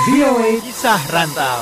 [0.00, 1.60] VOA Kisah Rantau.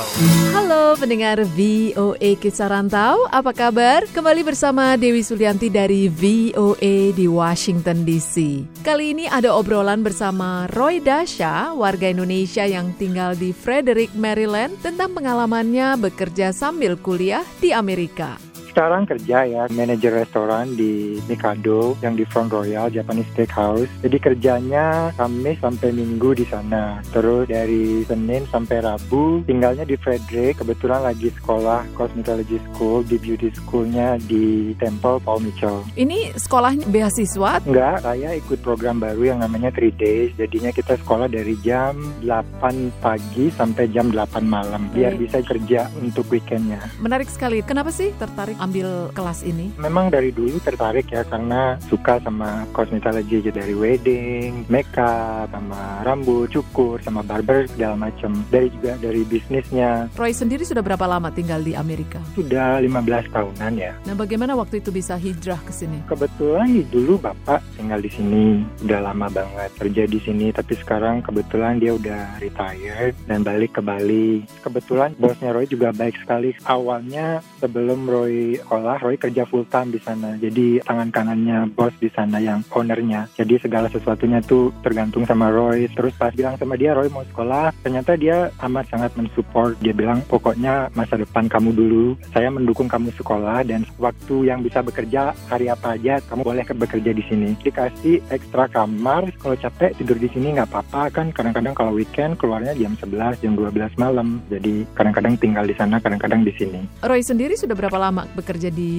[0.55, 4.07] Halo pendengar VOA Kisah Rantau, apa kabar?
[4.09, 8.65] Kembali bersama Dewi Sulianti dari VOA di Washington DC.
[8.81, 15.11] Kali ini ada obrolan bersama Roy Dasha, warga Indonesia yang tinggal di Frederick, Maryland, tentang
[15.11, 22.23] pengalamannya bekerja sambil kuliah di Amerika sekarang kerja ya manajer restoran di Mikado yang di
[22.23, 23.89] Front Royal Japanese Steakhouse.
[24.05, 27.01] Jadi kerjanya Kamis sampai Minggu di sana.
[27.09, 30.61] Terus dari Senin sampai Rabu tinggalnya di Frederick.
[30.61, 35.81] Kebetulan lagi sekolah Cosmetology School di beauty schoolnya di Temple Paul Mitchell.
[35.97, 37.65] Ini sekolahnya beasiswa?
[37.65, 40.31] Enggak, saya ikut program baru yang namanya 3 Days.
[40.37, 46.29] Jadinya kita sekolah dari jam 8 pagi sampai jam 8 malam biar bisa kerja untuk
[46.29, 46.79] weekendnya.
[47.01, 47.65] Menarik sekali.
[47.65, 49.73] Kenapa sih tertarik ambil kelas ini?
[49.81, 56.53] Memang dari dulu tertarik ya karena suka sama cosmetology aja dari wedding, makeup, sama rambut,
[56.53, 58.37] cukur, sama barber segala macam.
[58.53, 60.13] Dari juga dari bisnisnya.
[60.13, 62.21] Roy sendiri sudah berapa lama tinggal di Amerika?
[62.37, 63.97] Sudah 15 tahunan ya.
[64.05, 66.05] Nah, bagaimana waktu itu bisa hijrah ke sini?
[66.05, 71.81] Kebetulan dulu bapak tinggal di sini udah lama banget kerja di sini, tapi sekarang kebetulan
[71.81, 74.45] dia udah retired dan balik ke Bali.
[74.61, 76.53] Kebetulan bosnya Roy juga baik sekali.
[76.63, 80.33] Awalnya sebelum Roy sekolah, Roy kerja full time di sana.
[80.41, 83.29] Jadi tangan kanannya bos di sana yang ownernya.
[83.37, 85.85] Jadi segala sesuatunya tuh tergantung sama Roy.
[85.93, 89.77] Terus pas bilang sama dia Roy mau sekolah, ternyata dia amat sangat mensupport.
[89.83, 92.17] Dia bilang pokoknya masa depan kamu dulu.
[92.33, 97.11] Saya mendukung kamu sekolah dan waktu yang bisa bekerja hari apa aja kamu boleh bekerja
[97.11, 97.53] di sini.
[97.59, 101.27] Dikasih ekstra kamar kalau capek tidur di sini nggak apa-apa kan.
[101.35, 104.39] Kadang-kadang kalau weekend keluarnya jam 11 jam 12 malam.
[104.47, 106.79] Jadi kadang-kadang tinggal di sana, kadang-kadang di sini.
[107.03, 108.91] Roy sendiri sudah berapa lama bekerja di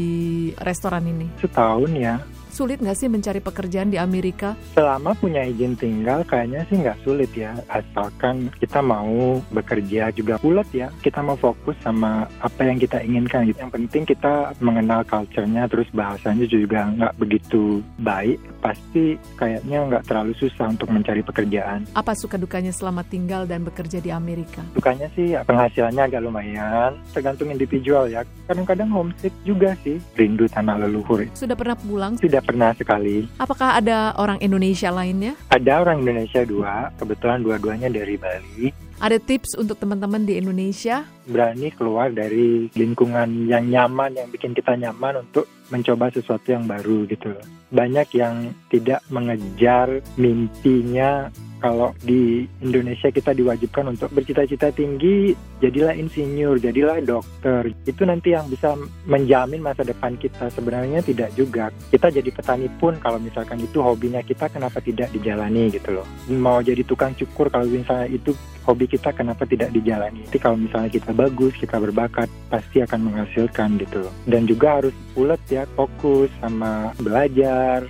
[0.60, 1.26] restoran ini?
[1.40, 2.20] Setahun ya.
[2.60, 4.52] Sulit nggak sih mencari pekerjaan di Amerika?
[4.76, 7.56] Selama punya izin tinggal, kayaknya sih nggak sulit ya.
[7.72, 10.92] Asalkan kita mau bekerja juga ulet ya.
[11.00, 13.48] Kita mau fokus sama apa yang kita inginkan.
[13.48, 13.64] Gitu.
[13.64, 18.36] Yang penting kita mengenal culture-nya, terus bahasanya juga nggak begitu baik.
[18.60, 21.88] Pasti kayaknya nggak terlalu susah untuk mencari pekerjaan.
[21.96, 24.60] Apa suka dukanya selama tinggal dan bekerja di Amerika?
[24.76, 26.92] Dukanya sih penghasilannya agak lumayan.
[27.16, 28.20] Tergantung individual ya.
[28.44, 29.96] Kadang-kadang homesick juga sih.
[30.12, 31.24] Rindu tanah leluhur.
[31.32, 32.20] Sudah pernah pulang?
[32.20, 33.30] Sudah pernah sekali.
[33.38, 35.38] Apakah ada orang Indonesia lainnya?
[35.54, 38.74] Ada orang Indonesia dua, kebetulan dua-duanya dari Bali.
[39.00, 41.06] Ada tips untuk teman-teman di Indonesia?
[41.24, 47.06] Berani keluar dari lingkungan yang nyaman, yang bikin kita nyaman untuk mencoba sesuatu yang baru
[47.08, 47.32] gitu.
[47.70, 56.56] Banyak yang tidak mengejar mimpinya kalau di Indonesia kita diwajibkan untuk bercita-cita tinggi, jadilah insinyur,
[56.56, 57.70] jadilah dokter.
[57.84, 60.48] Itu nanti yang bisa menjamin masa depan kita.
[60.50, 61.68] Sebenarnya tidak juga.
[61.92, 66.06] Kita jadi petani pun kalau misalkan itu hobinya kita, kenapa tidak dijalani gitu loh.
[66.32, 68.32] Mau jadi tukang cukur kalau misalnya itu
[68.64, 70.24] hobi kita, kenapa tidak dijalani.
[70.28, 74.12] Jadi kalau misalnya kita bagus, kita berbakat, pasti akan menghasilkan gitu loh.
[74.24, 77.84] Dan juga harus ulet ya, fokus sama belajar,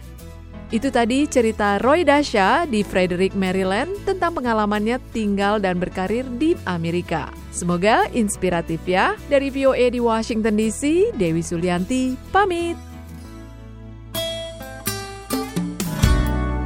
[0.71, 7.35] itu tadi cerita Roy Dasha di Frederick, Maryland tentang pengalamannya tinggal dan berkarir di Amerika.
[7.51, 9.19] Semoga inspiratif ya.
[9.27, 12.79] Dari VOA di Washington DC, Dewi Sulianti pamit.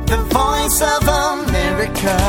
[0.04, 2.21] The Voice of America.